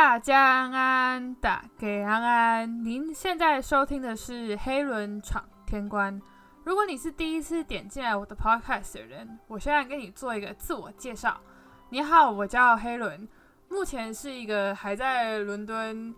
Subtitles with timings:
[0.00, 2.84] 大家安安，打给安安。
[2.84, 6.16] 您现在收听的是《黑轮闯天关》。
[6.62, 11.40] 如果你是第一次点进来我的 podcast 的人，我现在给你做一个自我介绍。
[11.88, 13.28] 你好，我叫黑轮，
[13.68, 16.14] 目前是一个还在伦敦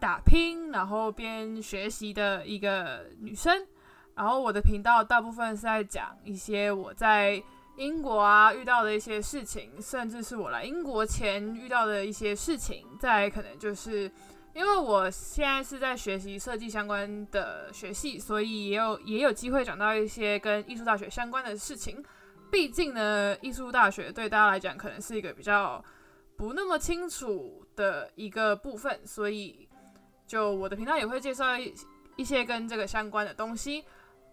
[0.00, 3.66] 打拼，然后边学习的一个女生。
[4.14, 7.42] 然后我的频道大部分是在讲一些我在
[7.78, 12.84] 英国啊遇到的一些事情，甚至是我来英国前遇到的一些事情。
[12.98, 14.10] 再可能就是
[14.52, 22.04] 因为我现在是在学习设计相关的学系，所以也有也有机会讲到一些跟艺术大学相关的事情。
[22.50, 25.82] 毕竟呢，艺术大学对大家来讲可能是一个比较
[26.36, 29.68] 不那么清楚的一个部分，所以
[30.26, 31.72] 就我的频道也会介绍一
[32.16, 33.84] 一些跟这个相关的东西。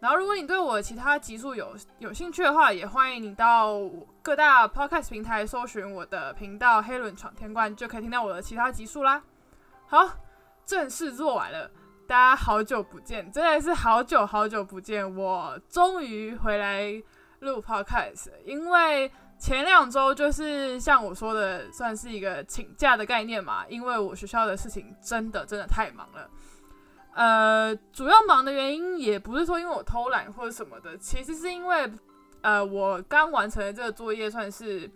[0.05, 3.81] 然后，如果你对我其他集数有有兴趣的话，也欢迎你到
[4.21, 9.19] 各大 podcast 平台搜寻我的频道“黑轮闯天关”，就可以听到我的其他集数啦。
[9.87, 10.07] 好，
[10.63, 11.67] 正式做完了，
[12.07, 16.83] 大家好久不见，真的是好久好久不见，我终于回来
[17.39, 18.29] 录 podcast。
[18.43, 26.29] 因为前两周就是像我说的，算是一个请假的概念嘛，因为我学校的事情真的真的太忙了。
[27.15, 31.89] 呃，主要忙的原因也不是说因为我偷懒或者什么的，其实是因为，
[32.41, 34.91] 呃，我刚完成的这个作业算是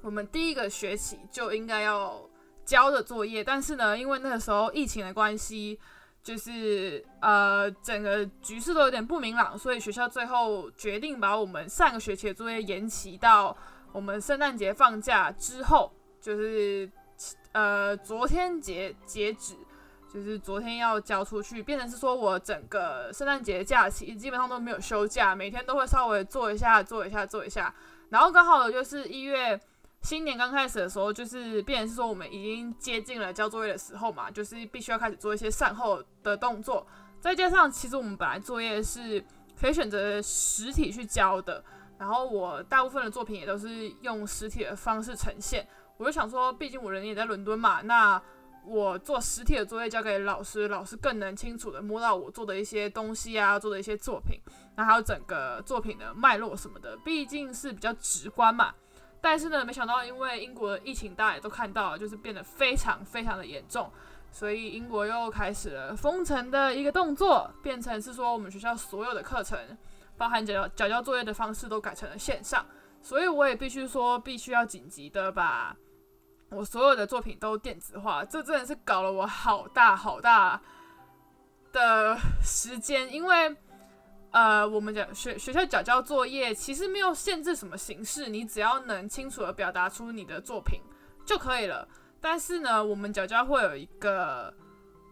[0.00, 2.18] 我们第一个学期就应该要
[2.64, 5.78] 交的作业，但是呢，因为那个时候疫情的关系，
[6.22, 13.54] 就是呃整个局势都有点不明朗，所以学校最后决定把我们上个学期的作业延期到
[13.92, 16.90] 我们圣诞节放假之后，就是
[17.52, 19.54] 呃昨天截截止。
[20.16, 27.74] 就是昨天要交出去，变成是说我整个圣诞节假期基本上都没有休假，每天都会稍微做一下、做一下、做一下。
[28.08, 29.60] 然后刚好就是一月
[30.00, 36.86] 新年刚开始的时候，就是变成是说我们已经接近了交作业的时候嘛，就是必须要开始做一些善后的动作。
[37.20, 39.22] 再加上其实我们本来作业是
[39.60, 41.62] 可以选择实体去交的，
[41.98, 45.68] 然后我大部分的作品也都是用实体的方式呈现。
[45.98, 48.22] 我就想说，毕竟我人也在伦敦嘛，那。
[48.66, 54.40] 我做实体的作业交给老师，老师更能清楚的摸到我做的一些东西啊，做的一些作品，
[54.74, 58.74] 那还有整个作品的脉络什么的，毕竟是比较直观嘛。
[59.20, 63.88] 但是呢，没想到因为英国的疫情大家也都看到了，就是变得非常非常的严重，
[64.32, 69.58] 所以英国又开始了封城的一个动作，变成是说我们学校所有的课程，
[70.16, 72.66] 包含交交交作业的方式都改成了线上，
[73.00, 75.76] 所以我也必须说，必须要紧急的把。
[76.50, 80.60] 我所有的作品都电子化，这真的是搞了我好大好大
[81.72, 83.12] 的时间。
[83.12, 83.56] 因为，
[84.30, 90.80] 呃，我们讲学学校缴交作业其实没有限制什么形式，你只要能清楚的表达出你的作品
[91.26, 91.86] 就可以了。
[92.20, 94.54] 但是呢，我们缴交会有一个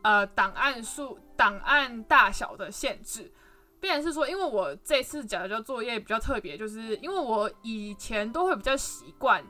[0.02, 3.32] 呃档案数、档案大小的限制。
[3.80, 9.44] 必然是说，因为我这次缴交作业比较特别，就是因为我以前都会比较习惯。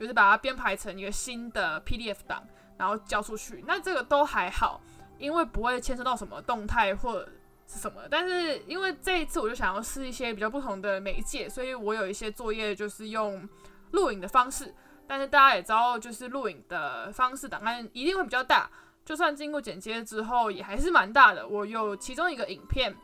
[0.00, 2.42] 就是把它编排成一个新的 PDF 档，
[2.78, 3.62] 然后交出去。
[3.66, 4.80] 那这个都还好，
[5.18, 7.20] 因为不会牵涉到什么动态或
[7.66, 8.00] 是什么。
[8.10, 13.46] 但是因为这一次我就想要试一些比较不同的媒介，所以我有一些作业就是用
[13.90, 14.74] 录影的方式。
[15.06, 18.70] 但是大家也知道，就是录影的方式档案一定会比较大，
[19.04, 21.46] 就算经过剪接之后也还是蛮大的。
[21.46, 22.96] 我有其中一个影片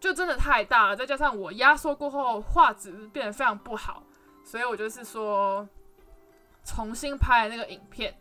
[0.00, 4.04] 就真的太大了，再加上我压缩过后画质变得非常不好，
[4.42, 5.68] 所以我就是说。
[6.64, 8.16] 重新拍那个影片，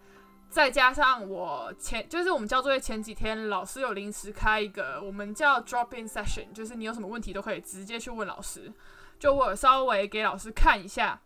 [0.50, 8.72] 再加上我前就是我们交作业前几天，老师有临时开一个我们叫 drop in session，就是你有什么问题都可以直接去问老师。
[9.18, 11.22] 就我稍微给老师看一下，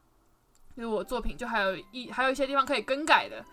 [0.76, 3.44] 就是我作品就还有一还有一些地方可以更改的，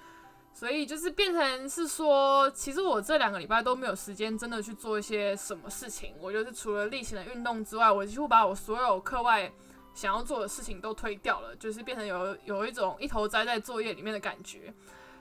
[0.52, 6.14] 所以就是变成是说，其实我这两个礼拜都没有时间真的去做一些什么事情。
[6.20, 9.50] 我就是除了例行的运动之外，我几乎把我所有课外。
[9.94, 14.74] 想要做的事情都推掉了，就是变成有有一种一头栽在作业里面的感觉。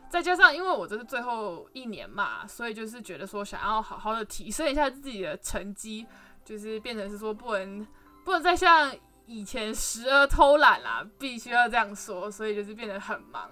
[0.09, 6.05] 再加上因为我这是最后一年嘛，所以就是觉得说想要好好的提升一下自己的成绩，
[6.43, 7.87] 就是变成是说不能
[8.25, 8.93] 不能再像
[9.25, 13.49] 以前时而偷懒啦，必须要这样说，所以就是变得很忙。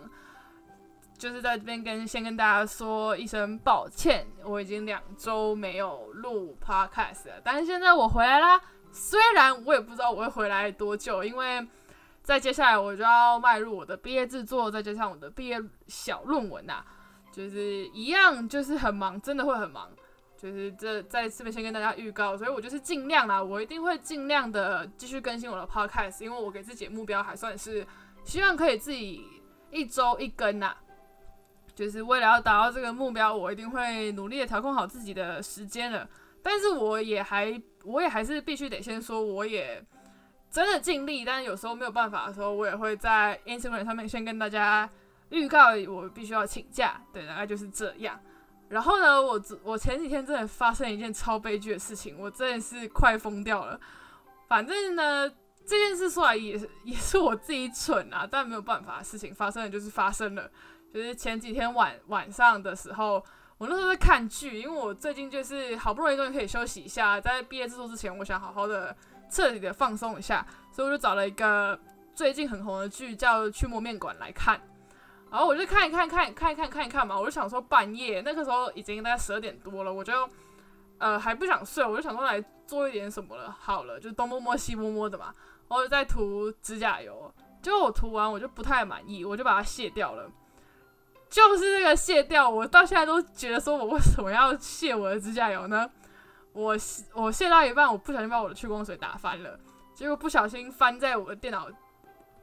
[1.18, 8.60] 就是在这边跟先跟大家说一声抱歉，我已经两周没有录 podcast 了，但是现在我回来啦。
[8.92, 11.66] 虽然我也不知道我会回来多久，因为
[12.24, 16.84] 在接下来我就要迈入我的毕业制作，再加上我的毕业小论文呐，
[17.32, 19.90] 就是一样，就是很忙，真的会很忙。
[20.38, 27.86] 就是这在这边先跟大家预告，所以我就是尽量啦，我一定会尽量的继续更新我的 podcast，因为我给自己的目标还算是
[28.24, 29.24] 希望可以自己
[29.70, 30.76] 一周一更呐。
[31.76, 36.10] 就是为了要达到这个目标，我一定会努力的调控好自己的时间了。
[36.42, 39.84] 但是我也还，我也还是必须得先说，我也
[40.50, 44.90] 真的尽力，但是有时候没有办法的时候，我也会在 Instagram 上面先跟大家
[45.30, 48.20] 预告我必须要请假，对，大概就是这样。
[48.70, 53.80] 然后呢，我我前几天真的发生一件超悲剧的事情，我真的是快疯掉了。
[54.48, 55.30] 反正呢，
[55.66, 60.50] 这件事说来也是也是我自己蠢啊，但没有办法，事情发生了就是发生了。
[60.94, 63.24] 就是前几天晚晚上的时候。
[63.62, 68.96] 我那时候在看剧，因为我最近就是好不容易终于可以休息一下，在毕业制作之前，我想好好的
[69.30, 71.80] 彻底的放松一下，所以我就找了一个
[72.16, 74.60] 最近很红的剧叫《驱魔面馆》来看。
[75.30, 80.28] 然后我就看一看，看看一看，看一看嘛，我就想说半夜那个时候已经大概十二点多了，我就
[80.98, 85.26] 呃还不想睡，我就想说来做一点什么了，好了，就东摸摸西摸摸的嘛，
[85.70, 87.32] 然后就在涂指甲油，
[87.62, 90.28] 结果我涂完我就不太满意，我就把它卸掉了。
[91.32, 95.90] 就是这个卸掉，我到现在都觉得说，我为什么要卸我的指甲油呢？
[96.52, 96.76] 我
[97.14, 99.58] 我卸到一半，我不小心把我的去光水打翻了，
[99.96, 101.70] 结果不小心翻在我的电脑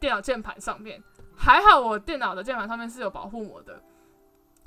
[0.01, 1.03] 电脑键盘上面。
[1.37, 3.83] 还好我电脑的键盘上面是有保护膜的，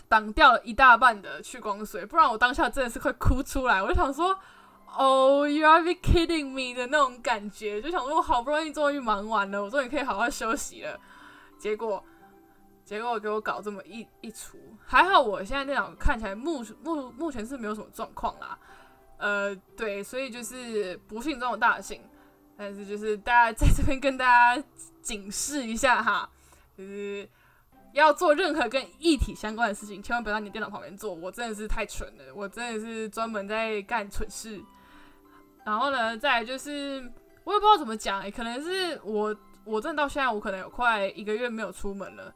[0.08, 3.82] 挡掉了一大半的去光水，不然我当下真的是快哭出来。
[3.82, 4.38] 我就想说
[4.98, 11.00] ，Oh, you are be kidding me 的那种感觉，就想说我好不容易终于忙完了，我终于可以好好休息了，
[11.58, 12.06] 结果。
[12.92, 18.60] 结果给我搞这么一一出，还好我现在电脑看起来目目目前是没有什么状况啦，
[19.18, 22.02] 呃，对，所以就是不幸中的大幸，
[22.58, 24.62] 但是就是大家在这边跟大家
[25.02, 26.30] 警示一下哈，
[26.78, 27.26] 就是
[27.94, 34.62] 要做任何跟一体相关的事情，千万不要在你电脑旁边做，我真的是太蠢了，我真的是专门在干蠢事。
[35.64, 37.10] 然后呢，再来就是
[37.46, 39.34] 我也不知道怎么讲，可能是我
[39.64, 42.36] 我真的到现在我可能有快一个月没有出门了。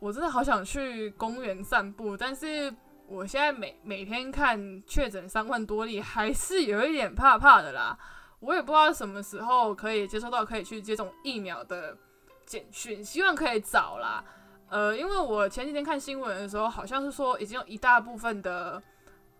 [0.00, 2.72] 我真的好想去公园散步，但是
[3.08, 7.98] 我现在每每天看确诊三万多例，还是有一点怕怕的啦。
[8.38, 11.98] 我也不知道什么时候可以接收到可以去接种疫苗的
[12.46, 14.24] 简讯，希望可以早啦。
[14.68, 18.80] 呃，因为我前几天看新闻的时候，好像是说已经有一大部分的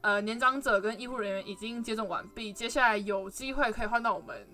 [0.01, 4.45] 呃年长者跟医护人员已经接种完毕，接下来有机会可以换到我们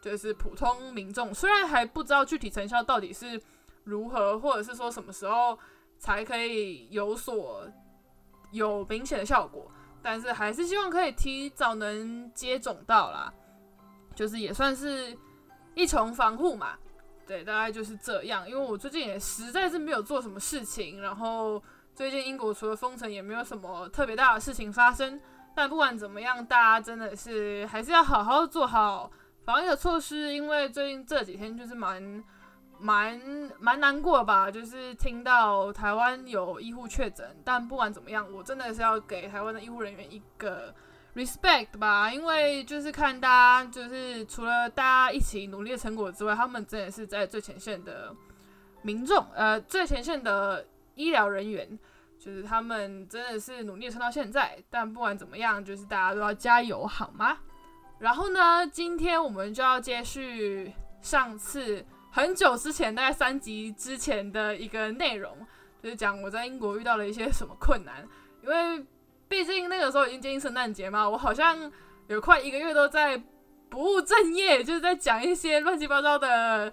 [0.00, 3.38] 就是普通民众，虽然还不知道具体成效到底是。
[3.86, 5.56] 如何，或者是说什么时候
[5.96, 7.70] 才可以有所
[8.50, 9.70] 有明显的效果？
[10.02, 13.32] 但是还是希望可以提早能接种到啦，
[14.12, 15.16] 就是也算是
[15.74, 16.76] 一重防护嘛。
[17.28, 18.48] 对，大概就是这样。
[18.48, 21.62] 因为我最近也实在是没有做什么事情，然后
[21.94, 25.20] 最近英国除了封城，也没有什么特别大的事情发生。
[25.54, 29.10] 但不管怎么样，大家真的是还是要好好做好
[29.44, 32.24] 防疫的措施，因为最近这几天就是蛮。
[32.78, 33.18] 蛮
[33.58, 40.74] 蛮难过吧，就是听到台湾有医护确诊，但不管怎么样，我真的是要给台湾的医护人员一个
[41.14, 48.14] respect 吧，因为就是看大家，就是除了大家一起努力的成果之外，他们真的是在最前线的
[48.82, 51.66] 民众，呃，最前线的医疗人员，
[52.18, 54.62] 就是他们真的是努力撑到现在。
[54.68, 57.38] 但不管怎么样，就是大家都要加油，好吗？
[57.98, 61.82] 然后呢，今天我们就要接续上次。
[62.16, 65.36] 很久之前，大概三集之前的一个内容，
[65.82, 68.08] 就是讲我在英国遇到了一些什么困难。
[68.42, 68.82] 因为
[69.28, 71.70] 毕竟那个时候已经接近圣诞节嘛，我好像
[72.06, 73.22] 有快一个月都在
[73.68, 76.72] 不务正业，就是在讲一些乱七八糟的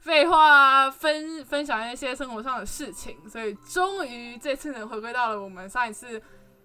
[0.00, 3.16] 废话，分 分享一些生活上的事情。
[3.26, 6.20] 所以终于这次呢，回归到了我们上一次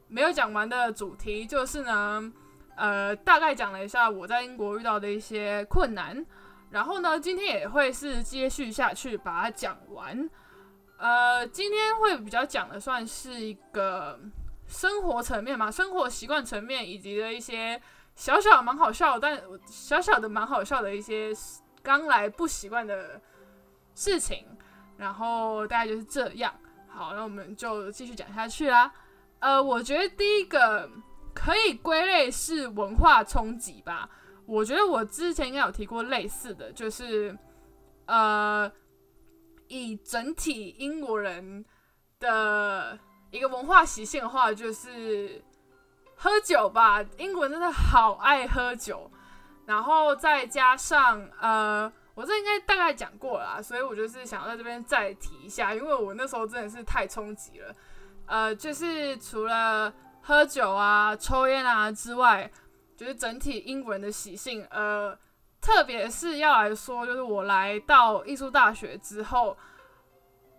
[0.10, 2.34] 没有讲完的主题，就是呢，
[2.76, 6.26] 呃，大概讲了一下我在英国遇到的一些困难。
[6.72, 10.30] 然后呢，今天也会是接续下去把它讲完。
[10.98, 14.20] 呃，今天会比较讲的算是一个
[14.68, 17.82] 生活层面嘛，生活习惯层面，以及的一些
[18.16, 21.32] 小小蛮好笑，但小小的蛮好笑的一些
[21.82, 23.22] 刚来不习惯的
[23.96, 24.46] 事情。
[24.98, 26.54] 然后大概就是这样。
[26.90, 28.92] 好，那我们就继续讲下去啦。
[29.40, 30.90] 呃，我觉得第一个
[31.34, 34.10] 可以归类是文化冲击吧。
[34.50, 37.38] 我觉得我之前应该有提过类似的，就是，
[38.08, 38.70] 呃，
[39.68, 41.64] 以整体英国人
[42.20, 42.98] 的
[43.30, 45.40] 一个文化习性的话，就是
[46.16, 47.06] 喝酒吧。
[47.20, 49.12] 英国人真的好爱喝酒，
[49.68, 57.76] 然后再加上呃，我这应该大概讲过了，所以我就是想在这边再提一下，因为我那时候真的是太冲击了。
[58.26, 62.50] 呃，就是除了喝酒啊、抽烟啊之外。
[63.00, 65.18] 就是整体英国人的习性，呃，
[65.62, 69.56] 特别是要来说，就是我来到艺术大学之后，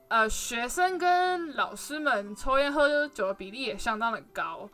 [0.09, 4.67] 呃，学生跟老师们抽烟喝酒的比例也相当的高。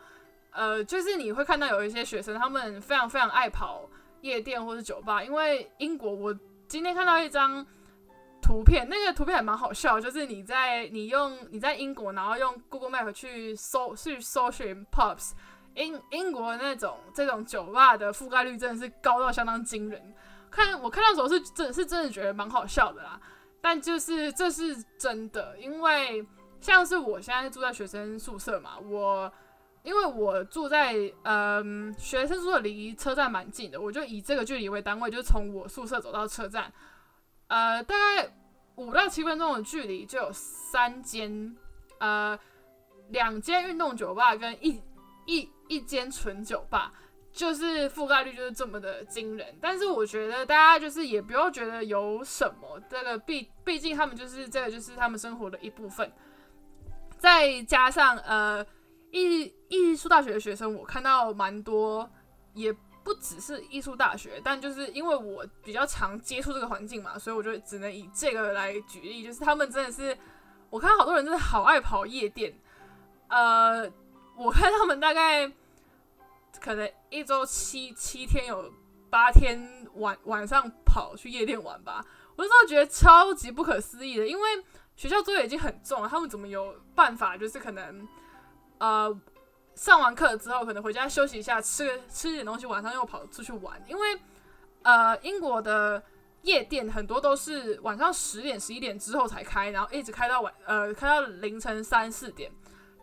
[0.52, 7.66] 呃，就是你会看到有一些学生，他们非常非常爱跑夜店或者酒吧，因为英国，我今天看到一张
[8.40, 15.32] 图片，那个图片还蛮好笑，就是你在你用你在英国，然后用 Google Map 去搜去搜寻 pubs，
[15.76, 20.14] 英英国那种这种酒吧的覆盖率真的是高到相当惊人。
[20.50, 23.20] 看我看到时候是真是真的觉得蛮好笑的啦，
[23.60, 26.26] 但就是这是真的，因为
[26.60, 29.32] 像是我现在住在学生宿舍嘛，我。
[29.82, 36.72] 因为我住在嗯学生宿舍，离车站蛮近的，我就以这个距离为单位，就从我宿舍走到车站，
[37.46, 38.28] 呃，大概
[38.74, 41.56] 五到七分钟的距离就有三间，
[42.00, 42.36] 呃，
[43.10, 44.82] 两间运动酒吧跟一
[45.24, 46.92] 一一间纯酒吧，
[47.32, 49.56] 就是覆盖率就是这么的惊人。
[49.60, 56.12] 但是我觉得大家就是也不要觉得有什么，这个毕毕竟他们就是这个就是他们生活的一部分，
[57.18, 58.64] 再加上呃。
[59.12, 62.10] 艺艺术大学的学生，我看到蛮多，
[62.52, 62.70] 也
[63.02, 70.14] 不只是艺术大学，但就是因为我比较常接触这个环境嘛，所以我就只能以这个来举例，就是他们真的是，
[70.68, 72.52] 我看好多人真的好爱跑夜店，
[73.28, 73.88] 呃，
[74.36, 75.50] 我看他们大概
[76.60, 78.72] 可能一周七七天有
[79.10, 82.04] 八天晚晚上跑去夜店玩吧，
[82.36, 84.64] 我那时候觉得超级不可思议的，因为
[84.94, 88.06] 学校作业已经很重了，他们怎么有办法就是可能。
[88.78, 89.10] 呃，
[89.74, 93.82] 上完课之后，可能回家休息一下，吃吃点东西，晚上又跑出去玩。
[93.88, 94.20] 因为
[94.82, 96.02] 呃，英国的
[96.42, 102.52] 夜店很多都是晚上十点、十一点之后才开，然后一直开到晚呃，开到凌晨三四点，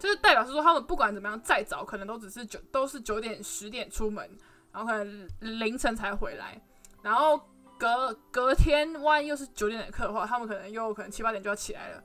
[0.04, 4.30] 就是代表是说他们不管怎么样再早，可能都只是九都是九点、十点出门，
[4.70, 6.62] 然后可能凌晨才回来，
[7.02, 7.40] 然后
[7.78, 12.04] 隔隔天万一又是九点的课的话，他们可能又可能七八点就要起来了。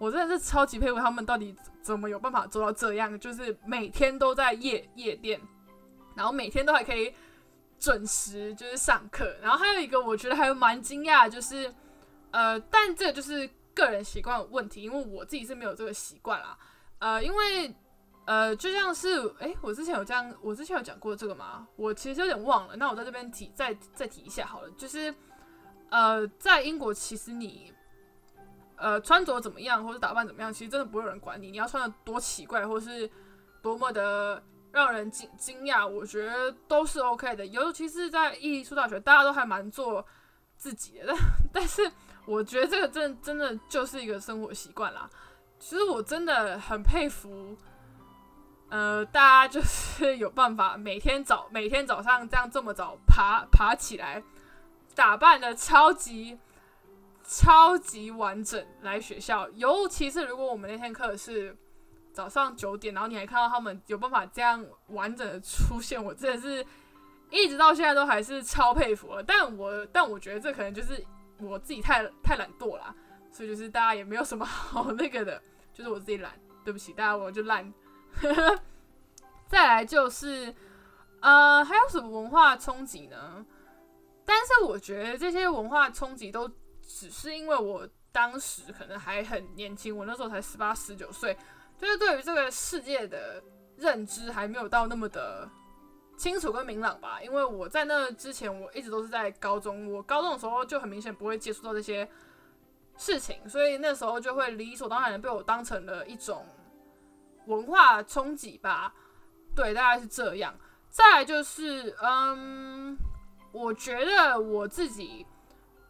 [0.00, 3.16] 我真的是超级佩服他们，到底怎么有办法做到这样？
[3.20, 5.40] 就是每天都在夜夜店，
[6.16, 7.14] 然后每天都还可以
[7.78, 9.36] 准时就是上课。
[9.40, 11.72] 然后还有一个我觉得还蛮惊讶，就是
[12.32, 16.58] 呃，但这就是个人习惯问题，因为我自己是没有这个习惯啦。
[16.98, 17.74] 呃，因为
[18.24, 21.66] 呃，就像是哎，我之前有这样，我之前有讲过这个吗？
[21.76, 22.76] 我其实有点忘了。
[22.76, 25.14] 那我在这边提再再提一下好了，就是
[25.90, 27.72] 呃，在英国其实你。
[28.78, 31.50] 呃，穿着怎么样，或者打扮怎么样，其实真的不会有人管你。
[31.50, 33.10] 你要穿的多奇怪，或是
[33.62, 37.46] 多么的让人惊惊讶，我觉得都是 OK 的。
[37.46, 40.06] 尤其是在艺术大学，大家都还蛮做
[40.58, 41.06] 自己的。
[41.06, 41.16] 但
[41.54, 41.90] 但是，
[42.26, 45.08] 我觉得这个真真的就是一个生活习惯啦。
[45.58, 47.56] 其实我真的很佩服，
[48.68, 54.22] 呃，大家就是有办法每天早每天早上这样这么早爬爬起来，
[54.94, 56.38] 打扮的超级。
[57.28, 61.56] 超级完整来学校，尤其是如果我们那天课是
[62.12, 66.64] 早上九点，然后你还看到他们有办法这样完整的出现，我真的是
[67.30, 69.20] 一直到现在都还是超佩服了。
[69.24, 71.04] 但我但我觉得这可能就是
[71.40, 72.94] 我自己太太懒惰了，
[73.36, 75.42] 所以就是大家也没有什么 好那个的，
[75.74, 76.32] 就是我自己懒，
[76.64, 77.70] 对不起大家，我就懒。
[79.48, 80.54] 再来就是
[81.20, 83.44] 呃，还有什么文化冲击呢？
[84.24, 86.50] 但是我觉得这些文化冲击都。
[86.88, 91.36] 只是因为我当时可能还很年轻，我那时候才十八十九岁，
[91.76, 93.42] 就是对于这个世界的
[93.76, 95.50] 认知还没有到那么的
[96.16, 97.20] 清楚跟明朗吧。
[97.20, 102.08] 因为我在那之前，我一直都是在高中，我高中的时候就很明显不会接触到这些
[102.96, 106.44] 事情，所以那时候就会理所当然的被我当成了一种
[107.46, 108.92] 文化冲击吧。
[109.54, 110.54] 对，大概是这样。
[110.88, 112.96] 再来就是，嗯，
[113.52, 115.26] 我觉得我自己。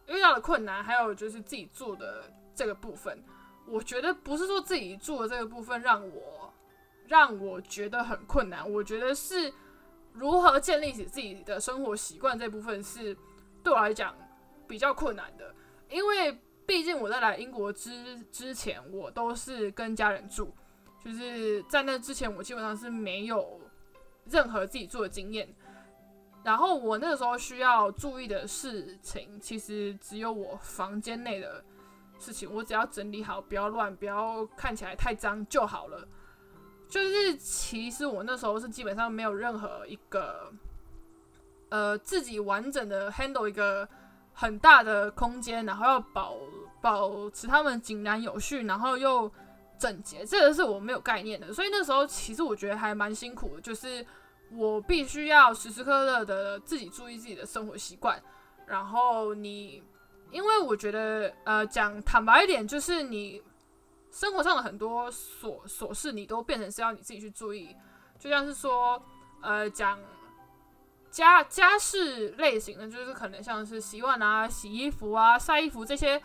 [0.09, 3.21] 遇到的困难，还有就是自己做的这个部分，
[3.65, 6.53] 我觉得不是说自己做的这个部分让我
[7.07, 9.53] 让我觉得很困难，我觉得是
[10.13, 13.13] 如何建立起自己的生活习惯这部分是
[13.61, 14.15] 对我来讲
[14.65, 15.53] 比较困难的，
[15.89, 20.53] 因为毕竟我在来英国之之前，我都是跟家人住，
[21.03, 23.59] 就是在那之前，我基本上是没有
[24.25, 25.47] 任何自己住的经验。
[26.43, 31.63] 然后我那个时候需要注意的事情，其实只有我房间内的
[32.19, 36.05] 事情，我只要整理好，不要乱，不要看起来太脏就好了。
[36.89, 40.53] 就是其实我那时候是基本上没有任何一个，
[41.69, 43.87] 呃，自己完整的 handle 一个
[44.37, 46.35] 很大的空间，然后要保
[46.79, 49.29] 保持他们井然有序，然后又
[49.77, 51.51] 整洁，这个是我没有概念的。
[51.51, 54.05] 所以那时候其实我觉得还蛮辛苦的，就是。
[54.49, 58.17] 我必须要时时刻刻的自己注意自己的生活习惯，
[58.65, 59.83] 然后你，
[60.31, 63.43] 因为我觉得，呃，讲坦白一点，就是你
[64.09, 67.75] 生活上的很多琐琐事，你都变成是要你自己去注意。
[68.17, 69.03] 就像是说，
[69.41, 69.99] 呃，讲
[71.09, 76.21] 家家事类型的，就是可能像是洗碗啊、洗衣服啊、晒衣服这些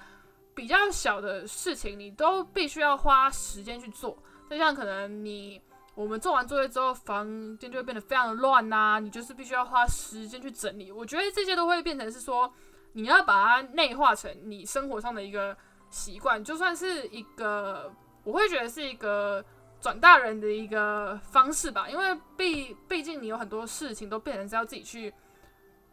[0.54, 4.22] 比较小的事情，你都必须要花时间去做。
[4.50, 5.60] 就像可能你
[5.94, 10.92] 我们做完作业之后，房间就会变得非常乱呐，你就是必须要花时间去整理。
[10.92, 12.52] 我觉得这些都会变成是说，
[12.92, 15.56] 你要把它内化成你生活上的一个
[15.90, 17.92] 习惯，就算是一个，
[18.24, 19.44] 我会觉得是一个。
[19.82, 25.12] 转大人的一个方式吧，因为毕毕竟你有很多事情都变成是要自己去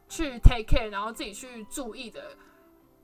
[0.08, 2.38] 去 take care，然后自己去注意的。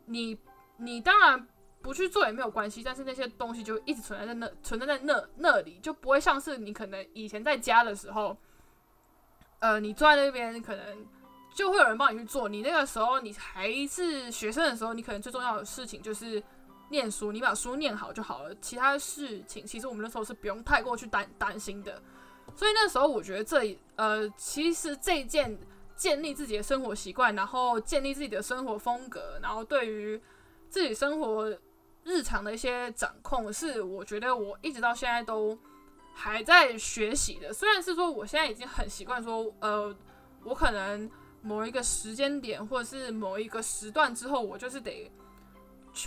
[0.06, 0.38] 你
[0.78, 1.48] 你当然
[1.82, 8.38] 不去做也没有关系，但是那些东西就一直存在在那，存在在那那里，就不会像是你可能以前在家的时候，
[9.58, 11.04] 呃，你坐在那边可能
[11.56, 12.48] 就会有人帮你去做。
[12.48, 16.44] 你那个时候你还是学生的时候，你可能最重要的事情就是。
[16.90, 18.56] 念书，你把书念好就好了。
[18.62, 22.02] 其他事情，其实我们那时候是不用太过去担担心的。
[22.56, 25.58] 所以那时候，我觉得这呃，其实这一件
[25.96, 30.22] 建立自己的生活习惯，然后建立自己的生活风格，然后对于
[30.70, 31.58] 自己生活
[32.04, 35.58] 日常的一些掌控，是我觉得我一直到现在都
[36.14, 37.52] 还在学习的。
[37.52, 39.94] 虽然是说，我现在已经很习惯说，呃，
[40.44, 41.10] 我可能
[41.42, 45.12] 某一个时间点，或者是某一个时段之后，我就是得。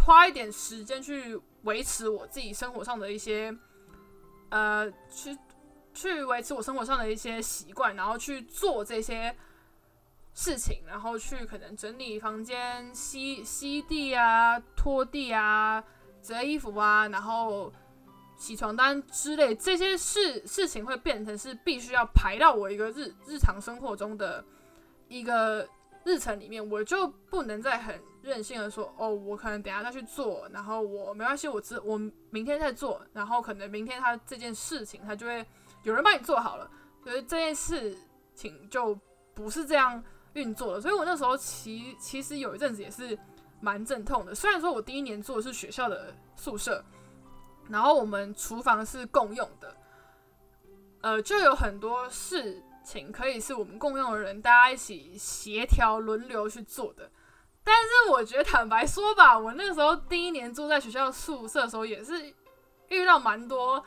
[0.05, 3.57] 花一点时间去维持我自己生活上的一些，
[4.51, 5.37] 呃，去
[5.95, 9.35] 去维持我生活上的一些习惯，然后去做这些
[10.35, 15.83] 事情，然后去可能整理房间、吸吸地啊、拖地啊、
[16.23, 17.73] 折衣服啊，然后
[18.37, 24.45] 洗床单之类这些事事情会变成是必须要排到我一个日日常生活中的
[25.09, 25.69] 一个
[26.09, 28.01] 日程里面，我就不能再很。
[28.21, 31.97] 任性的说，哦，我可能等下再去做，然后我没关系，我只我
[32.31, 35.47] 明天再做，然后可能明天他这件事情他就会
[35.85, 36.71] 有人帮你做好了，
[37.03, 37.97] 所以这件事
[38.35, 38.99] 情就
[39.33, 40.03] 不是这样
[40.35, 40.81] 运作了。
[40.81, 43.19] 所以我那时候其其实有一阵子也是
[43.61, 44.35] 蛮阵痛的。
[44.35, 46.85] 虽然说我第一年做的是学校的宿舍，
[47.71, 49.77] 然后我们厨房是共用的，
[51.01, 57.11] 呃，就有很多事情可以是我们共用的人大家一起协调轮流去做的。
[57.63, 62.35] 但是我觉得坦白说吧，我那个时候第一年住在学校宿舍的时候，也是
[62.89, 63.85] 遇到蛮多，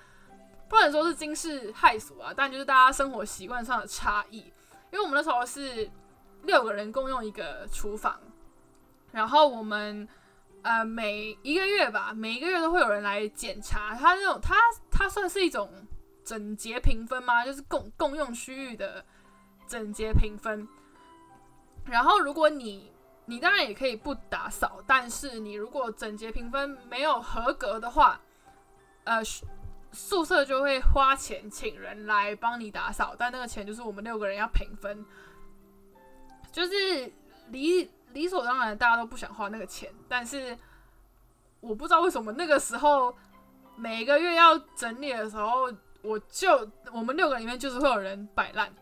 [0.70, 4.38] 不能说是惊世骇俗啊，但就是大家生活习惯上的差异。
[4.92, 5.90] 因为我们那时候是
[6.44, 8.20] 六个人共用一个厨房，
[9.12, 10.08] 然后我们
[10.62, 14.56] 呃每一个月吧，每一个月都会有人来检查，他那种他
[14.92, 15.72] 他算是一种
[16.24, 17.46] 整洁评分吗？
[17.46, 19.04] 就是共共用区域的
[19.68, 20.68] 整洁评分。
[21.86, 22.92] 然后如果你
[23.26, 28.20] 你当然也可以不打扫，但是你如果整洁评分没有合格的话，
[29.04, 29.22] 呃，
[29.92, 35.06] 宿舍就会花钱请人来帮你打扫，但那个钱就是我们六个人要平分，
[36.52, 37.12] 就是
[37.50, 40.58] 理理所当然，大家都不想花那个钱，但是
[41.62, 43.16] 我不知道为什么那个时候
[43.76, 48.74] 每个月要整理的时候，我就我们六个里面就是会有人摆烂，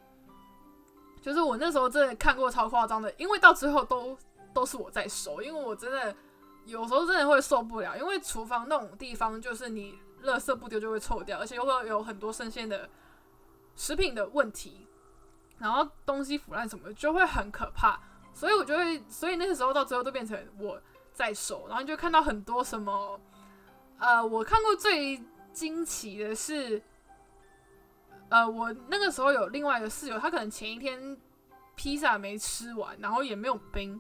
[1.22, 4.18] 就是我那时候真的看过超夸张的，因为到最后都。
[4.52, 6.14] 都是我在收，因为我真的
[6.66, 12.90] 有时候真的会受不了，因为厨房那种地方就是你垃圾不丢就会臭掉，而且又会有很多生鲜的
[13.76, 14.88] 食品的问题，
[15.60, 18.00] 然后东西腐烂什么就会很可怕，
[18.34, 20.82] 所以我就会，所以那个时候到最后都变成我
[21.14, 23.22] 在收，然后就看到很多什么，
[24.00, 26.82] 呃，我看过最惊奇的是，
[28.30, 31.18] 呃，我那个时候有另外一个室友，他可能前一天
[31.76, 34.00] 披萨没吃完，然后也没有冰。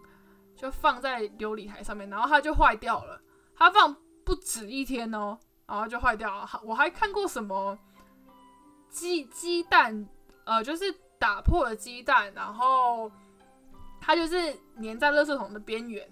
[0.56, 3.18] 就放在琉璃台上面，然后它就坏掉了。
[3.56, 6.50] 它放不止一天哦，然后就坏掉了。
[6.66, 7.80] 我还看过什么
[8.90, 10.06] 鸡鸡蛋，
[10.44, 13.10] 呃，就是打破了鸡蛋，然后
[14.02, 16.06] 它就是粘在垃圾桶的边缘。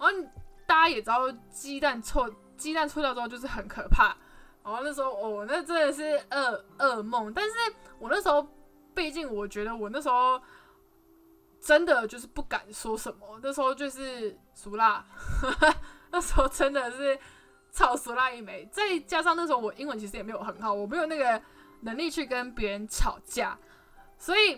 [0.00, 0.28] 然后
[0.66, 4.16] 大家也知道，鸡蛋臭，鸡蛋臭掉之后就是很可怕。
[4.64, 7.32] 然后那时候，哦，那真的是噩噩梦。
[7.32, 7.52] 但是
[7.98, 8.46] 我那时候，
[8.94, 10.40] 毕竟我觉得我那时候。
[11.64, 15.06] 真的就是不敢说什么，那时候就是俗辣，
[16.10, 17.16] 那时候真的是
[17.70, 18.68] 超俗辣一枚。
[18.72, 21.40] 再加上那时候我英文其实也没有很好，我没有那个
[21.82, 23.56] 能力去跟别人吵架，
[24.18, 24.56] 所以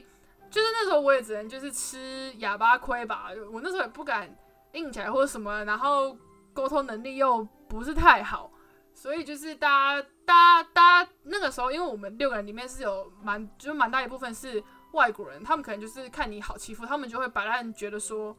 [0.50, 3.28] 就是那时候我也只能就是吃哑巴亏吧。
[3.52, 4.34] 我那时候也不敢
[4.72, 6.16] 硬起来或者什么，然后
[6.54, 8.50] 沟通能力又不是太好，
[8.94, 14.62] 所以就是大家大家大家那个时候，因为我们六个人里面是有蛮就蛮大一部分是。
[14.94, 18.36] 外国人，他们可能就是看你好欺负，他们就会摆烂，觉得说，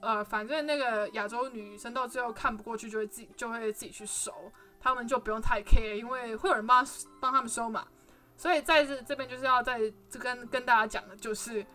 [0.00, 4.32] 呃，反正那个亚洲女生到最后看不过去，就会自己就会自己去收。
[4.78, 6.86] 他们就不用太 care，因为会有人帮
[7.20, 7.84] 帮他们收嘛。
[8.36, 11.66] 所以在这这边就是要在这跟跟大家讲的，就是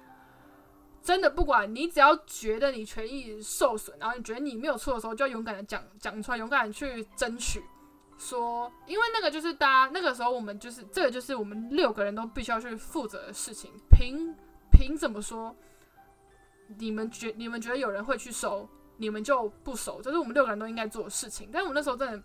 [1.02, 7.62] 真的不管你只要觉得你权益受损，然后你觉得你没有错的时候，就要勇敢的讲讲出来，勇敢的去争取。
[8.18, 13.72] 说，因为那个就是大家那个时候，我们就是这个就是我们六个人都必须要去负责的事情。
[13.90, 14.36] 凭
[14.72, 15.56] 凭怎么说？
[16.78, 21.50] 你们觉你们觉得有人会去收，你们就不收，这是我们六个人都应该做的事情。
[21.52, 22.24] 但是我们那时候真的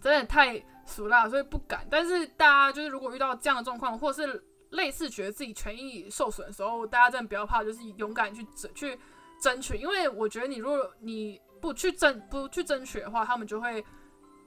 [0.00, 1.86] 真的太俗辣，所以不敢。
[1.90, 8.98] 但是大家就是如果遇到这样的状况，或是类似觉得自己权益受损的时候，大家真的不要怕，就是勇敢去争去
[9.40, 9.76] 争取。
[9.76, 13.84] 因为我觉得你如果你不去争不去争取的话，他们就会。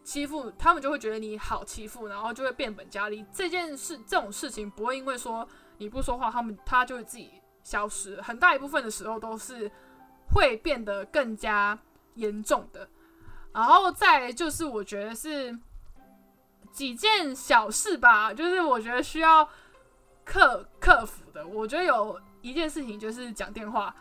[0.04, 3.26] 欺负他们就会觉得你好欺负，然后就会变本加厉。
[3.32, 7.32] 这件事这种事情不会因为说你不说话，他们他就会自己
[7.64, 8.22] 消失。
[8.22, 9.72] 很大一部分的时候都是
[10.34, 11.80] 会变得更加
[12.16, 12.88] 严重的。
[13.54, 15.58] 然后再就是我觉得是
[16.72, 19.48] 几件小事吧，就是我觉得需要
[20.26, 21.48] 克克服的。
[21.48, 23.96] 我觉得有一件事情就是讲电话，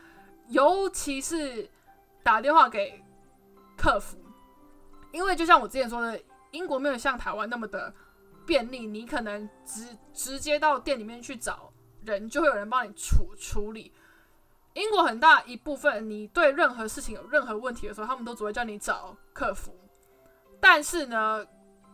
[0.48, 1.70] 尤其是
[2.22, 3.00] 打电话给
[3.76, 4.18] 客服。
[5.12, 6.20] 因为就像我之前说的，
[6.50, 7.94] 英国没有像台湾那么的
[8.46, 11.70] 便利，你可能直直接到店里面去找
[12.04, 13.92] 人，就会有人帮你处处理。
[14.72, 19.74] 英国很大一部分，你对任何事情有任何问题的时候，他们都只会叫你找客服。
[20.58, 21.46] 但是呢，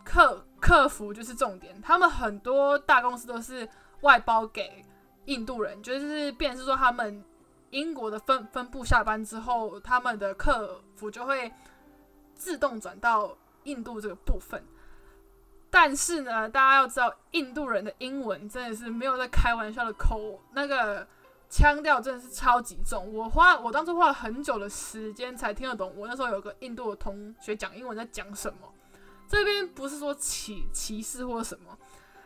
[0.04, 3.68] 客客服就是重点，他们很多大公司都是
[4.02, 4.84] 外包给
[5.24, 7.24] 印度人，就是变是说他们
[7.70, 11.52] 英国的分分部下班之后，他们的客服就会。
[12.38, 14.64] 自动转到印度这个部分，
[15.68, 21.06] 但是呢，大家要知道，印度人的英文真的是没有在开玩笑的口，那个
[21.50, 23.12] 腔调真的是超级重。
[23.12, 25.92] 我花我当初花了很久的时间才听得懂。
[25.96, 28.72] 我那时候有个印度的同学讲英文在讲什么，
[29.26, 31.76] 这边不是说歧歧视或者什么，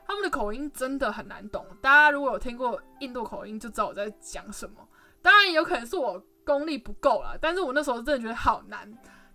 [0.06, 1.66] 他们的口音真的很难懂。
[1.80, 4.86] 大家如果有听过印度口音，就知道我在讲什么。
[5.22, 8.92] 当然，有可能是我功力不够了，但是我那时候真的觉得好难。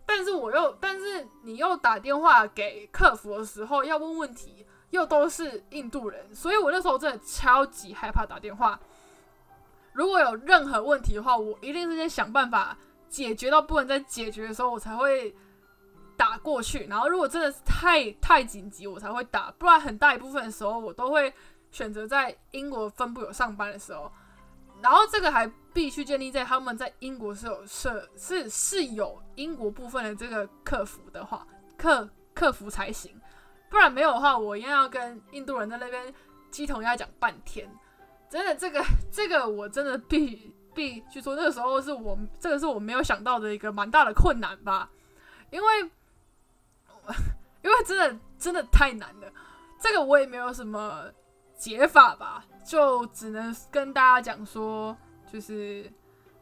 [0.08, 8.80] 但是我又，但是你又打电话给客服的时候要问问题，又都是印度人，所以我那时候真的超级害怕打电话。
[9.92, 12.78] 如果有任何问题的话，我一定是先想办法
[13.10, 15.36] 解决到不能再解决的时候，我才会
[16.16, 16.86] 打过去。
[16.86, 21.34] 然后如果真的是太太紧急，我才会打，不然很大一部分的时候，我都会
[21.70, 24.10] 选择在英国分部有上班的时候。
[24.82, 31.46] 然后这个还必须建立在他们在英国是有设是是有英国部分的这个客服的话，
[31.78, 33.20] 客客服才行，
[33.70, 36.14] 不然没有的话，我一样要跟印度人在那边
[36.52, 37.70] 鸡同鸭讲半天。
[38.30, 44.90] 真的，这个 这个我真的必必去说，那个时候是我这个是我没有想到的一个蛮大的困难吧，
[45.50, 45.82] 因为
[47.64, 49.32] 因为真的真的太难了，
[49.80, 51.06] 这个我也没有什么
[51.58, 52.46] 解法吧。
[52.64, 54.96] 就只能跟大家讲说，
[55.32, 55.90] 就是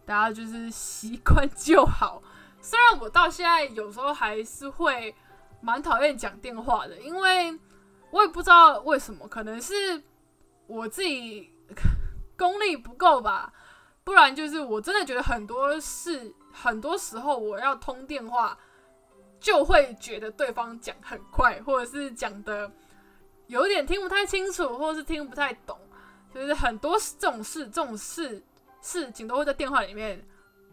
[0.06, 2.22] 大家就是习惯就好。
[2.60, 5.14] 虽然我到现在有时候还是会
[5.62, 7.56] 蛮讨厌讲电话的，因为
[8.10, 10.02] 我也不知道为什么，可能是
[10.66, 11.54] 我自己
[12.36, 13.54] 功力不够吧。
[14.04, 18.58] 不然就是我真的觉得很多事，很多时候我要通电话，
[19.40, 22.72] 就会觉得对方讲很快，或者是讲的
[23.48, 25.78] 有点听不太清楚，或是听不太懂。
[26.34, 28.44] 就是很多这种事、这种事
[28.82, 30.22] 事情都会在电话里面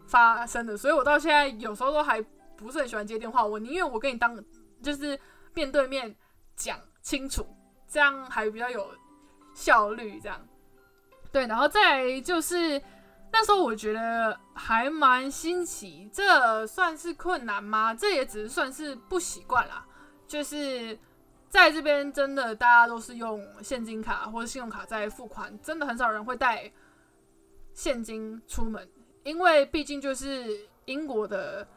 [0.05, 2.21] 发生的，所以我到现在有时候都还
[2.57, 3.45] 不是很喜欢接电话。
[3.45, 4.37] 我宁愿我跟你当
[4.81, 5.17] 就是
[5.53, 6.13] 面对面
[6.57, 7.47] 讲清楚，
[7.87, 8.85] 这样还比较有
[9.53, 10.19] 效率。
[10.19, 10.45] 这样
[11.31, 12.81] 对，然后再就是
[13.31, 17.95] 那时候我觉得还蛮新奇，这算是困难吗？
[17.95, 19.85] 这也只是算是不习惯啦，
[20.27, 20.99] 就是。
[21.53, 26.71] 在这边真的大家都是用现金卡或者信用卡在付款，真的很少人会带
[27.75, 28.89] 现金出门，
[29.23, 31.67] 因为毕竟就是英国的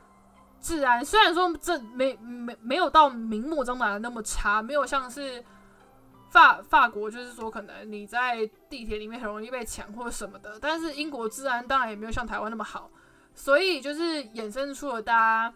[0.63, 5.45] 治安，虽然说这没没没有到明目张胆的那么差，没有像是
[6.31, 12.91] 法法国，就是说可能你在地铁里面很容易被抢或者什么的，但是英国治安当然也没有像台湾那么好，
[13.35, 15.55] 所以就是衍生出了大家。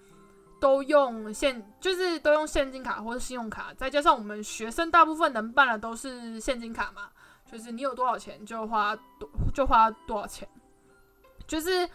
[0.61, 7.11] 都用现就是都用现金卡或者信用卡，再加上我们学生大部分能办的都是现金卡嘛，
[7.51, 10.47] 就是你有多少钱就花多就花多少钱，
[11.47, 11.89] 就是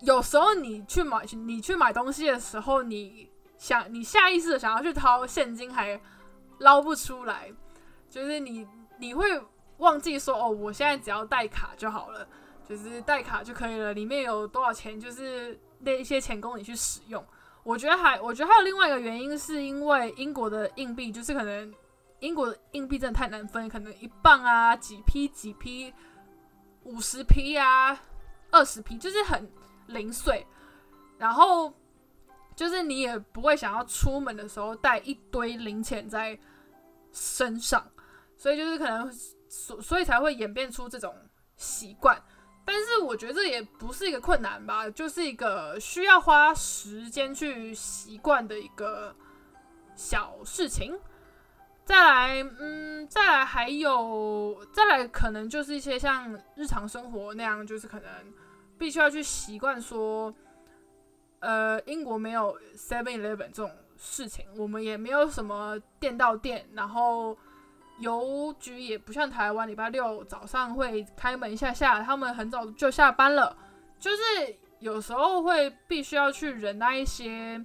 [0.00, 6.00] 有时候你去买你去买东西的时候，你想你下意识的想要去掏现金还
[6.58, 7.52] 捞不出来，
[8.08, 8.66] 就是你
[8.98, 9.24] 你会
[9.78, 12.26] 忘记说哦，我现在只要带卡就好了，
[12.68, 15.58] 就是带卡就可以了，里面有多少钱就是。
[15.78, 17.22] 那一些钱供你去使用，
[17.62, 21.72] 我觉得还，我觉得还有另外一个原因，是因为英国的硬币就是可能
[22.20, 25.92] 英国的硬币真的太难分，可能一磅啊，几批几批，
[26.84, 28.00] 五十批啊，
[28.50, 29.46] 二十批，就是很
[29.88, 30.46] 零碎。
[31.18, 31.70] 然后
[32.54, 36.36] 就是你也不会想要出门的时候带一堆零钱在
[37.12, 37.86] 身上，
[38.34, 39.12] 所以就是可能
[39.46, 41.14] 所所以才会演变出这种
[41.58, 42.18] 习惯。
[42.68, 49.14] 但是我觉得这也不是一个困难吧，就是一个需要花时间去习惯的一个
[49.94, 50.98] 小事情。
[51.84, 58.10] 再来，嗯，再来还有，再来可能就是一些像日常生活那样，就是可能
[58.76, 60.34] 必须要去习惯说，
[61.38, 67.38] 呃，英国没有 Seven Eleven 这种事情，我们也没有什么店到店，然后。
[67.98, 73.56] 邮局也不像台湾，礼拜六早上会开门一下下，他们很早就下班了。
[73.98, 74.22] 就是
[74.80, 77.64] 有时候会必须要去忍耐一些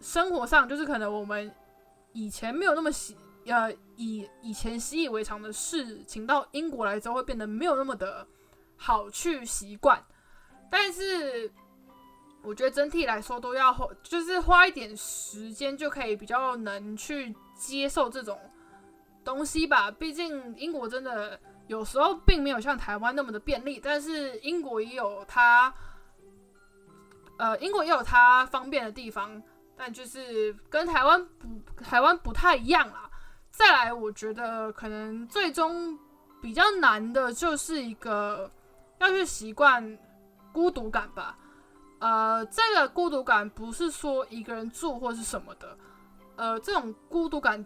[0.00, 1.52] 生活上，就是可能我们
[2.12, 3.16] 以前没有那么习，
[3.46, 8.24] 呃，以以前习以为常的事情，到英国来之后会变得没有那么的
[8.76, 10.00] 好去习惯。
[10.70, 11.50] 但是
[12.42, 18.38] 我觉得整体来说都要花，就是花一点时间就可以比较能去接受这种。
[19.24, 25.72] 东西吧，毕竟英国真的有时候并没有像台湾那么的便利，但是英国也有它，
[27.38, 29.42] 呃，英国也有它方便的地方，
[29.74, 33.10] 但就是跟台湾不台湾不太一样啦。
[33.50, 35.98] 再来，我觉得可能最终
[36.42, 38.50] 比较难的就是一个
[38.98, 39.98] 要去习惯
[40.52, 41.38] 孤独感吧。
[42.00, 45.78] 呃，这个孤独感不是说一个人住或是什么的，
[46.36, 47.64] 呃，这种孤独感。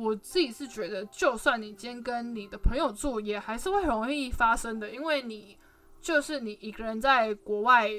[0.00, 5.58] 我自己是觉得，就算你今天跟你的朋友住，也还是会很容易发生的，因为你
[6.00, 7.90] 就是你一个人在国外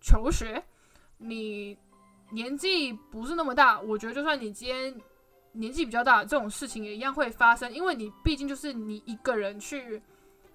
[0.00, 0.62] 求学，
[1.18, 1.76] 你
[2.30, 4.94] 年纪不是那么大，我觉得就算你今天
[5.50, 10.00] 年纪比较大，这种事情也一样会发生，因为你毕竟就是你一个人去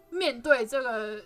[0.10, 1.21] 面对这个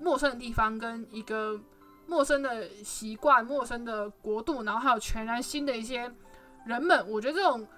[0.00, 1.60] 陌生的地方，跟一个
[2.06, 6.10] 陌生的习惯、陌生的国度，然后还有全然新的一些
[6.64, 7.68] 人们，我觉得这种。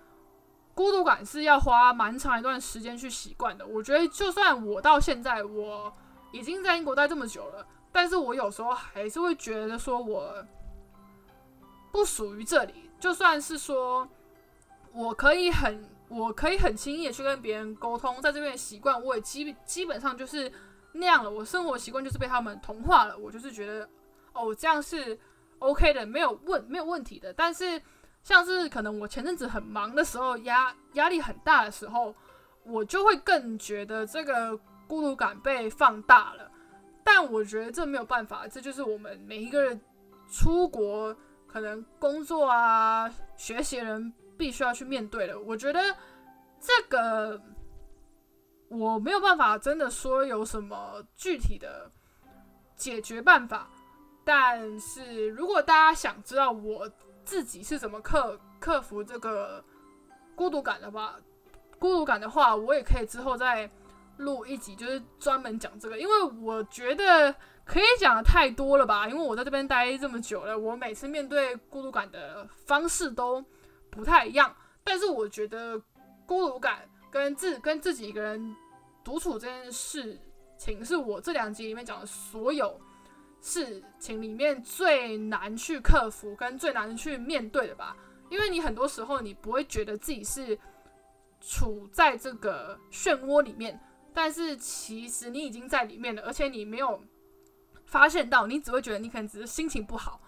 [0.75, 3.65] 孤独感是要花蛮长一段时间去习惯的。
[3.65, 5.95] 我觉得，就算我到现在我
[6.33, 10.45] 已经在英国待这么久了，但是我有时候还是会觉得说我
[11.93, 12.91] 不属于这里。
[12.99, 14.09] 就算是说
[14.93, 20.51] 我可以很，我可以很轻易的去跟别人沟通，在这边的习惯，我也基基本上就是
[20.95, 21.31] 那样了。
[21.31, 23.17] 我生活习惯就是被他们同化了。
[23.17, 23.89] 我就是觉得，
[24.33, 25.17] 哦，这样是
[25.61, 27.33] OK 的，没有问没有问题的。
[27.33, 27.81] 但是。
[28.25, 32.13] 像是可能我前阵子很忙的时候，压压力很大的时候，
[32.65, 34.57] 我就会更觉得这个
[34.89, 36.51] 孤独感被放大了。
[37.05, 39.79] 但我觉得这没有办法，这就是我们每一个人
[40.27, 41.15] 出国
[41.47, 45.39] 可能工作啊、学习人必须要去面对的。
[45.39, 45.95] 我觉得
[46.59, 47.39] 这个
[48.69, 51.91] 我没有办法真的说有什么具体的
[52.75, 53.69] 解决办法。
[54.25, 56.91] 但是如果大家想知道我，
[57.25, 59.65] 自己是怎么克克服这个
[60.35, 61.17] 孤独感的吧？
[61.79, 63.69] 孤独感的话，我也可以之后再
[64.19, 67.35] 录一集，就是专门讲这个，因为我觉得
[67.65, 69.09] 可以讲的太多了吧。
[69.09, 73.45] 因为我在这边待这么久了，我每次面对孤独感的方式都
[73.91, 74.55] 不太一样。
[74.83, 75.81] 但是我觉得
[76.27, 78.55] 孤独感跟自跟自己一个人
[79.03, 80.19] 独处这件事
[80.57, 82.81] 情，是我这两集里面讲的所有。
[83.47, 87.95] 事情里面最难去克服跟最难去面对的吧，
[88.31, 90.59] 因为你很多时候你不会觉得自己是
[91.43, 93.79] 处在这个漩涡里面，
[94.15, 96.99] 但是其实你已经在里面了，而且你没有
[97.85, 100.19] 发现到，你只会觉得你可能只是心情不好，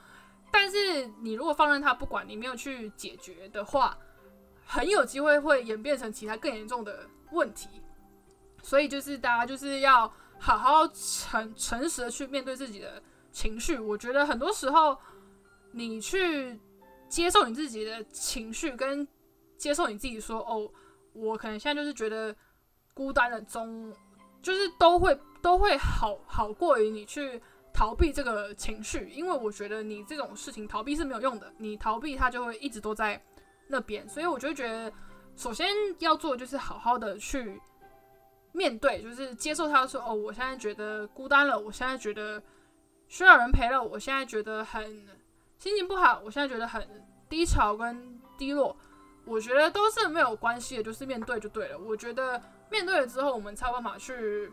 [0.52, 3.96] 但是你如果放任他不管，你没有去解决的话，
[4.66, 7.80] 很有机会会演变成其他更严重的问题，
[8.62, 10.12] 所以就是大家就是要。
[10.38, 14.96] 好好诚诚实的去面对自己的情绪，我觉得很多时候，
[15.72, 16.58] 你去
[17.08, 19.06] 接受你自己的情绪，跟
[19.56, 20.70] 接受你自己说，哦，
[21.12, 22.34] 我可能现在就是觉得
[22.94, 23.92] 孤单的中，
[24.42, 27.40] 就是都会都会好好过于你去
[27.72, 33.20] 逃避这个情绪，因为我觉得你这种事情逃避是没有用的，你逃避它就会一直都在
[33.66, 34.92] 那边，所以我就觉得，
[35.34, 35.68] 首先
[35.98, 37.60] 要做的就是好好的去。
[38.56, 42.42] 面对就是接受他说哦，我现在觉得孤单了，我现在觉得
[43.06, 44.82] 需要人陪了，我现在觉得很
[45.58, 46.82] 心情不好，我现在觉得很
[47.28, 48.74] 低潮跟低落，
[49.26, 51.78] 我觉得都是没有关系的，就是面对就对了。
[51.78, 54.50] 我觉得面对了之后，我们才有办法去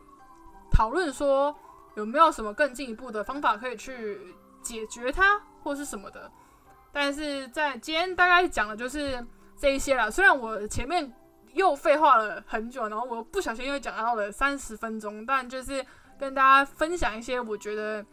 [0.70, 1.56] 讨论说
[1.96, 6.30] 有没有什么更进一步的方法可以去解决它，或是什么的。
[6.92, 9.26] 但是在今天大概讲的就是
[9.58, 10.12] 这一些了。
[10.12, 11.12] 虽然我前面
[11.54, 15.86] 又废话了很久，然后我不小心又讲到了三十分钟，但就是
[16.20, 18.06] 跟大家分享一些我觉得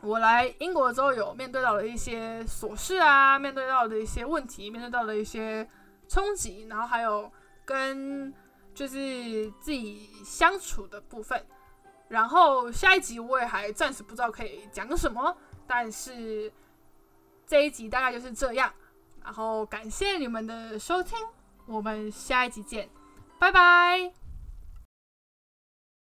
[0.00, 5.68] 我来英国之后有面对到的一些琐事啊，面对到的一些问题，面对到的一些
[6.08, 7.30] 冲击，然后还有
[7.64, 8.32] 跟
[8.74, 11.44] 就是自己相处的部分。
[12.08, 16.52] 然后下一集我也还暂时不知道可以讲什么，但是
[17.46, 18.72] 这一集大概就是这样。
[19.24, 21.18] 然后感谢你们的收听，
[21.66, 22.88] 我们下一集见，
[23.38, 24.23] 拜拜。